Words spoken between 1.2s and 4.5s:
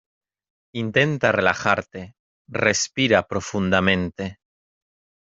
relajarte. respira profundamente.